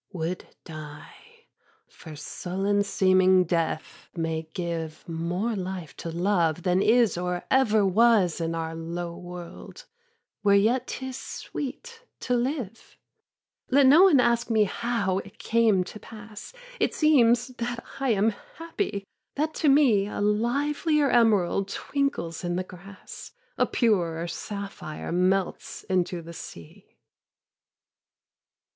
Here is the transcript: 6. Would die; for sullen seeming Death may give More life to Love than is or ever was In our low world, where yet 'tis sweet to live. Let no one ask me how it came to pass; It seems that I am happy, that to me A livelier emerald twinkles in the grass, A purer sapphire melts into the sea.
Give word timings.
6. 0.07 0.13
Would 0.13 0.45
die; 0.65 1.15
for 1.87 2.15
sullen 2.15 2.81
seeming 2.81 3.43
Death 3.43 4.07
may 4.15 4.49
give 4.55 5.07
More 5.07 5.55
life 5.55 5.95
to 5.97 6.09
Love 6.09 6.63
than 6.63 6.81
is 6.81 7.19
or 7.19 7.43
ever 7.51 7.85
was 7.85 8.41
In 8.41 8.55
our 8.55 8.73
low 8.73 9.15
world, 9.15 9.85
where 10.41 10.55
yet 10.55 10.87
'tis 10.87 11.17
sweet 11.19 12.01
to 12.21 12.33
live. 12.33 12.97
Let 13.69 13.85
no 13.85 14.05
one 14.05 14.19
ask 14.19 14.49
me 14.49 14.63
how 14.63 15.19
it 15.19 15.37
came 15.37 15.83
to 15.83 15.99
pass; 15.99 16.51
It 16.79 16.95
seems 16.95 17.49
that 17.59 17.85
I 17.99 18.09
am 18.09 18.31
happy, 18.57 19.03
that 19.35 19.53
to 19.53 19.69
me 19.69 20.07
A 20.07 20.19
livelier 20.19 21.11
emerald 21.11 21.67
twinkles 21.67 22.43
in 22.43 22.55
the 22.55 22.63
grass, 22.63 23.33
A 23.59 23.67
purer 23.67 24.27
sapphire 24.27 25.11
melts 25.11 25.83
into 25.83 26.23
the 26.23 26.33
sea. 26.33 26.97